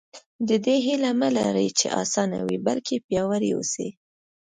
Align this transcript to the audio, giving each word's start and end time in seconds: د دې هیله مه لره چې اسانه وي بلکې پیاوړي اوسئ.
د 0.47 0.49
دې 0.65 0.75
هیله 0.85 1.11
مه 1.19 1.29
لره 1.37 1.63
چې 1.79 1.87
اسانه 2.01 2.39
وي 2.47 2.57
بلکې 2.67 3.03
پیاوړي 3.07 3.49
اوسئ. 3.53 3.89